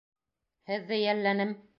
Һеҙҙе 0.71 0.99
йәлләнем... 1.03 1.53